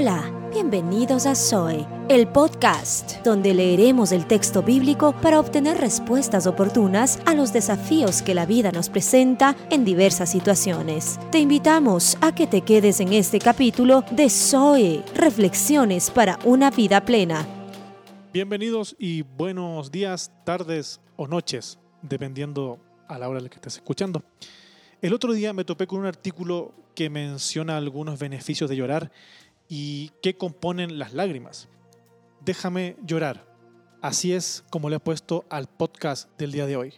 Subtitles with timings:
[0.00, 7.18] Hola, bienvenidos a Zoe, el podcast donde leeremos el texto bíblico para obtener respuestas oportunas
[7.26, 11.18] a los desafíos que la vida nos presenta en diversas situaciones.
[11.32, 17.04] Te invitamos a que te quedes en este capítulo de Zoe, Reflexiones para una vida
[17.04, 17.44] plena.
[18.32, 22.78] Bienvenidos y buenos días, tardes o noches, dependiendo
[23.08, 24.22] a la hora en la que estés escuchando.
[25.02, 29.12] El otro día me topé con un artículo que menciona algunos beneficios de llorar
[29.68, 31.68] y qué componen las lágrimas.
[32.44, 33.46] Déjame llorar.
[34.00, 36.94] Así es como le he puesto al podcast del día de hoy.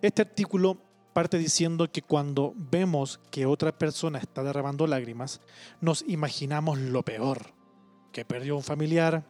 [0.00, 0.78] Este artículo
[1.12, 5.40] parte diciendo que cuando vemos que otra persona está derramando lágrimas,
[5.80, 7.52] nos imaginamos lo peor,
[8.12, 9.24] que perdió un familiar,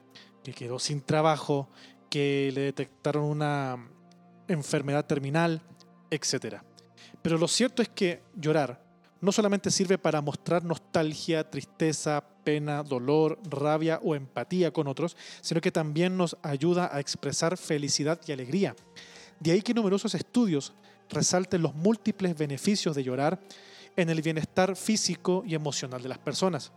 [0.44, 1.68] que quedó sin trabajo,
[2.10, 3.88] que le detectaron una
[4.48, 5.62] enfermedad terminal,
[6.10, 6.56] etc.
[7.22, 8.91] Pero lo cierto es que llorar
[9.22, 15.60] no solamente sirve para mostrar nostalgia, tristeza, pena, dolor, rabia o empatía con otros, sino
[15.60, 18.74] que también nos ayuda a expresar felicidad y alegría.
[19.38, 20.72] De ahí que numerosos estudios
[21.08, 23.40] resalten los múltiples beneficios de llorar
[23.96, 26.72] en el bienestar físico y emocional de las personas.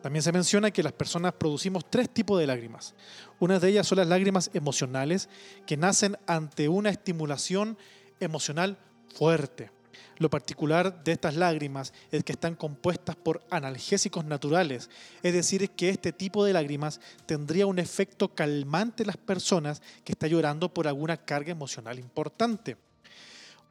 [0.00, 2.94] También se menciona que las personas producimos tres tipos de lágrimas.
[3.38, 5.28] Una de ellas son las lágrimas emocionales
[5.66, 7.76] que nacen ante una estimulación
[8.18, 8.78] emocional
[9.14, 9.75] fuerte.
[10.18, 14.88] Lo particular de estas lágrimas es que están compuestas por analgésicos naturales,
[15.22, 20.12] es decir, que este tipo de lágrimas tendría un efecto calmante en las personas que
[20.12, 22.76] están llorando por alguna carga emocional importante.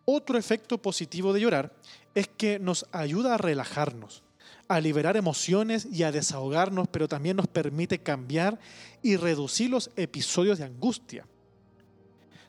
[0.06, 1.74] Otro efecto positivo de llorar
[2.14, 4.24] es que nos ayuda a relajarnos,
[4.68, 8.60] a liberar emociones y a desahogarnos, pero también nos permite cambiar
[9.02, 11.26] y reducir los episodios de angustia.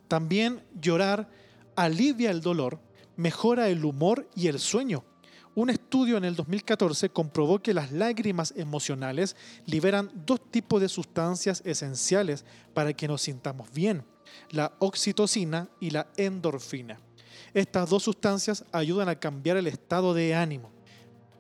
[0.07, 1.29] También llorar
[1.75, 2.79] alivia el dolor
[3.17, 5.05] mejora el humor y el sueño.
[5.55, 11.63] Un estudio en el 2014 comprobó que las lágrimas emocionales liberan dos tipos de sustancias
[11.65, 12.45] esenciales
[12.75, 14.05] para que nos sintamos bien,
[14.51, 17.01] la oxitocina y la endorfina.
[17.55, 20.71] Estas dos sustancias ayudan a cambiar el estado de ánimo.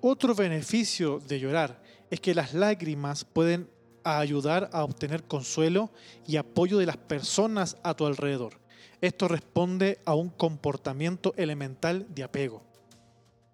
[0.01, 3.69] Otro beneficio de llorar es que las lágrimas pueden
[4.03, 5.91] ayudar a obtener consuelo
[6.27, 8.66] y apoyo de las personas a tu alrededor.
[9.01, 12.63] Esto responde a un comportamiento elemental de apego.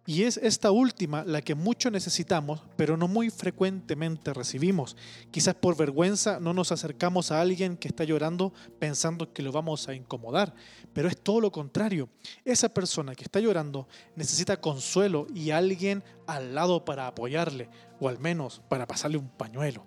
[0.04, 4.96] Y es esta última la que mucho necesitamos, pero no muy frecuentemente recibimos.
[5.30, 9.88] Quizás por vergüenza no nos acercamos a alguien que está llorando pensando que lo vamos
[9.88, 10.54] a incomodar,
[10.92, 12.08] pero es todo lo contrario.
[12.44, 13.86] Esa persona que está llorando
[14.16, 17.68] necesita consuelo y alguien al lado para apoyarle,
[18.00, 19.86] o al menos para pasarle un pañuelo.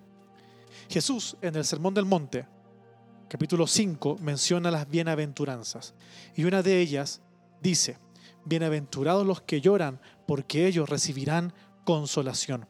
[0.90, 2.46] Jesús en el Sermón del Monte
[3.28, 5.94] capítulo 5 menciona las bienaventuranzas
[6.36, 7.22] y una de ellas
[7.62, 7.98] dice,
[8.46, 11.54] bienaventurados los que lloran porque ellos recibirán
[11.84, 12.68] consolación.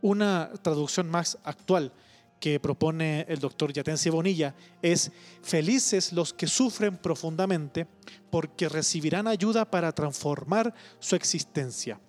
[0.00, 1.92] Una traducción más actual
[2.40, 5.12] que propone el doctor Yatense Bonilla es
[5.42, 7.86] felices los que sufren profundamente
[8.30, 12.00] porque recibirán ayuda para transformar su existencia.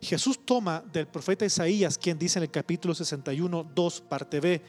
[0.00, 4.62] Jesús toma del profeta Isaías, quien dice en el capítulo 61, 2, parte B,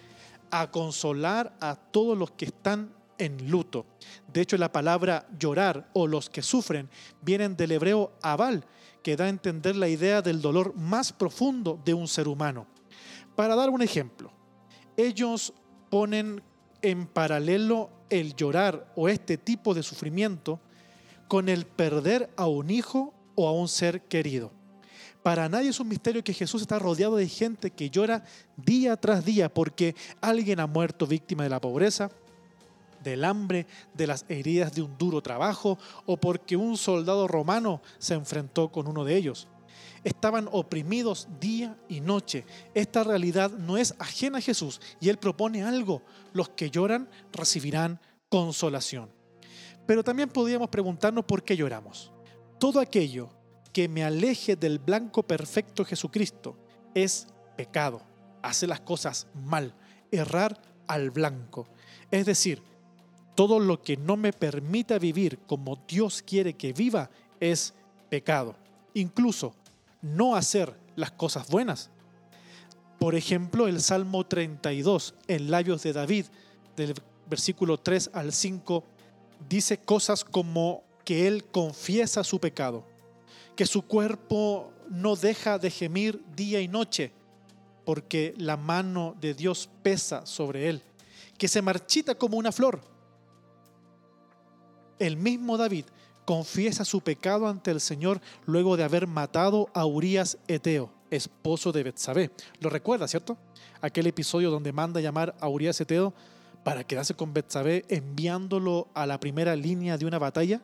[0.52, 3.86] a consolar a todos los que están en luto.
[4.32, 6.90] De hecho, la palabra llorar o los que sufren
[7.22, 8.66] vienen del hebreo abal,
[9.04, 12.68] que da a entender la idea del dolor más profundo de un ser humano.
[13.36, 14.32] Para dar un ejemplo,
[14.96, 15.54] ellos
[15.90, 16.42] ponen
[16.82, 20.60] en paralelo el llorar o este tipo de sufrimiento
[21.28, 24.52] con el perder a un hijo o a un ser querido.
[25.28, 28.24] Para nadie es un misterio que Jesús está rodeado de gente que llora
[28.56, 32.10] día tras día porque alguien ha muerto víctima de la pobreza,
[33.04, 38.14] del hambre, de las heridas de un duro trabajo o porque un soldado romano se
[38.14, 39.50] enfrentó con uno de ellos.
[40.06, 42.46] Estaban oprimidos día y noche.
[42.74, 46.04] Esta realidad no es ajena a Jesús y Él propone algo.
[46.32, 48.00] Los que lloran recibirán
[48.30, 49.10] consolación.
[49.86, 52.14] Pero también podríamos preguntarnos por qué lloramos.
[52.60, 53.37] Todo aquello
[53.68, 56.58] que me aleje del blanco perfecto Jesucristo
[56.94, 58.02] es pecado,
[58.42, 59.74] hacer las cosas mal,
[60.12, 61.68] errar al blanco.
[62.12, 62.62] Es decir,
[63.36, 67.10] todo lo que no me permita vivir como Dios quiere que viva
[67.40, 67.74] es
[68.10, 68.56] pecado.
[68.94, 69.54] Incluso
[70.02, 71.90] no hacer las cosas buenas.
[73.00, 76.26] Por ejemplo, el Salmo 32, en labios de David,
[76.76, 76.96] del
[77.30, 78.84] versículo 3 al 5,
[79.48, 82.97] dice cosas como que él confiesa su pecado
[83.58, 87.12] que su cuerpo no deja de gemir día y noche,
[87.84, 90.82] porque la mano de Dios pesa sobre él,
[91.38, 92.80] que se marchita como una flor.
[95.00, 95.86] El mismo David,
[96.28, 101.84] confiesa su pecado ante el Señor luego de haber matado a Urias Eteo, esposo de
[101.84, 102.32] Betsabé.
[102.60, 103.38] Lo recuerda, ¿cierto?
[103.80, 106.14] Aquel episodio donde manda llamar a Urias Eteo
[106.66, 110.62] para quedarse con Betsabé enviándolo a la primera línea de una batalla.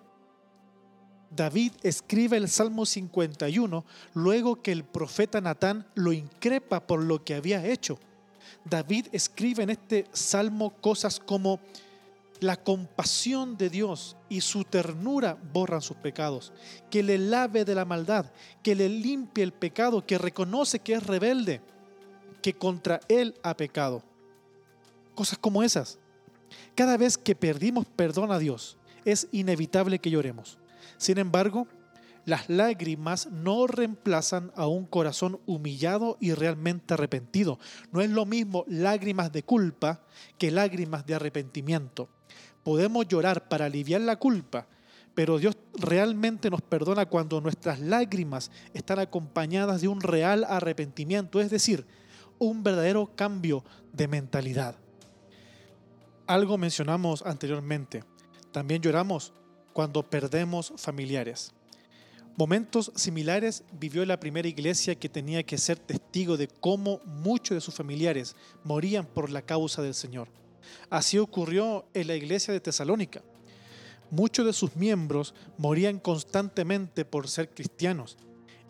[1.36, 7.36] David escribe el Salmo 51 luego que el profeta Natán lo increpa por lo que
[7.36, 7.98] había hecho.
[8.66, 11.60] David escribe en este salmo cosas como
[12.40, 16.52] la compasión de Dios y su ternura borran sus pecados,
[16.90, 18.32] que le lave de la maldad,
[18.62, 21.62] que le limpie el pecado, que reconoce que es rebelde,
[22.42, 24.04] que contra él ha pecado.
[25.16, 26.00] Cosas como esas.
[26.76, 30.58] Cada vez que perdimos perdón a Dios, es inevitable que lloremos.
[30.98, 31.68] Sin embargo,
[32.26, 37.60] las lágrimas no reemplazan a un corazón humillado y realmente arrepentido.
[37.92, 40.02] No es lo mismo lágrimas de culpa
[40.38, 42.08] que lágrimas de arrepentimiento.
[42.64, 44.68] Podemos llorar para aliviar la culpa,
[45.14, 51.50] pero Dios realmente nos perdona cuando nuestras lágrimas están acompañadas de un real arrepentimiento, es
[51.50, 51.86] decir,
[52.40, 54.76] un verdadero cambio de mentalidad.
[56.26, 58.06] Algo mencionamos anteriormente.
[58.52, 59.34] También lloramos
[59.74, 61.52] cuando perdemos familiares.
[62.36, 67.62] Momentos similares vivió la primera iglesia que tenía que ser testigo de cómo muchos de
[67.62, 70.30] sus familiares morían por la causa del Señor.
[70.90, 73.22] Así ocurrió en la iglesia de Tesalónica.
[74.10, 78.18] Muchos de sus miembros morían constantemente por ser cristianos.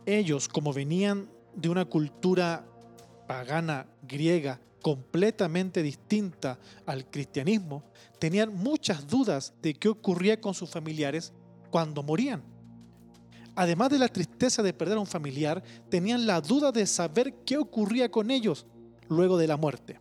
[0.05, 2.65] Ellos, como venían de una cultura
[3.27, 7.83] pagana griega completamente distinta al cristianismo,
[8.19, 11.33] tenían muchas dudas de qué ocurría con sus familiares
[11.71, 12.43] cuando morían.
[13.55, 17.57] Además de la tristeza de perder a un familiar, tenían la duda de saber qué
[17.57, 18.65] ocurría con ellos
[19.07, 19.99] luego de la muerte.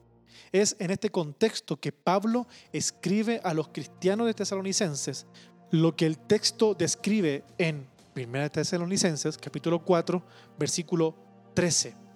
[0.50, 5.26] Es en este contexto que Pablo escribe a los cristianos de Tesalonicenses
[5.70, 7.86] lo que el texto describe en
[8.16, 10.22] 1 Tesalonicenses capítulo 4
[10.58, 11.14] versículo
[11.54, 12.11] 13.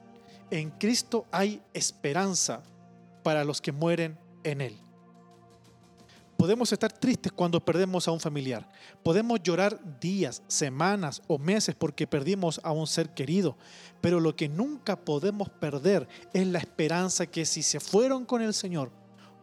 [0.51, 2.63] En Cristo hay esperanza
[3.23, 4.79] para los que mueren en Él.
[6.37, 8.71] Podemos estar tristes cuando perdemos a un familiar.
[9.03, 13.57] Podemos llorar días, semanas o meses porque perdimos a un ser querido.
[14.03, 18.53] Pero lo que nunca podemos perder es la esperanza que si se fueron con el
[18.53, 18.93] Señor,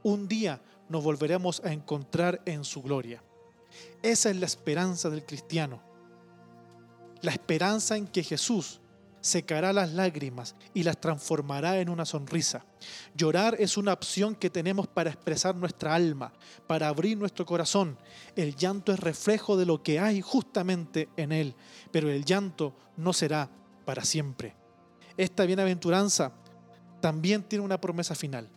[0.04, 3.24] un día nos volveremos a encontrar en su gloria.
[4.04, 5.82] Esa es la esperanza del cristiano.
[7.22, 8.82] La esperanza en que Jesús
[9.24, 12.66] secará las lágrimas y las transformará en una sonrisa.
[13.16, 16.34] Llorar es una opción que tenemos para expresar nuestra alma,
[16.68, 17.98] para abrir nuestro corazón.
[18.36, 21.56] El llanto es reflejo de lo que hay justamente en él,
[21.92, 23.50] pero el llanto no será
[23.86, 24.56] para siempre.
[25.16, 26.34] Esta bienaventuranza
[27.00, 28.50] también tiene una promesa final.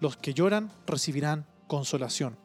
[0.00, 2.36] Los que lloran recibirán consolación.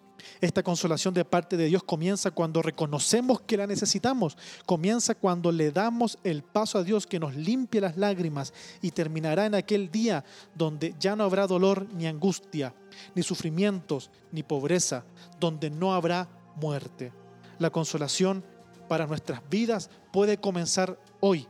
[0.42, 5.72] Esta consolación de parte de Dios comienza cuando reconocemos que la necesitamos, comienza cuando le
[5.72, 10.24] damos el paso a Dios que nos limpie las lágrimas y terminará en aquel día
[10.54, 12.74] donde ya no habrá dolor ni angustia,
[13.13, 15.06] ni sufrimientos, ni pobreza,
[15.39, 17.12] donde no habrá muerte.
[17.60, 18.44] La consolación
[18.88, 21.48] para nuestras vidas puede comenzar hoy.